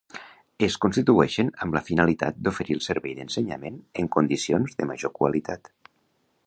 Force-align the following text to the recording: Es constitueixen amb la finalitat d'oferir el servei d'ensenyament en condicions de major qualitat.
Es 0.67 0.75
constitueixen 0.85 1.51
amb 1.65 1.77
la 1.77 1.83
finalitat 1.89 2.39
d'oferir 2.47 2.77
el 2.77 2.81
servei 2.87 3.15
d'ensenyament 3.19 3.77
en 4.05 4.11
condicions 4.17 4.79
de 4.81 4.91
major 4.93 5.15
qualitat. 5.21 5.73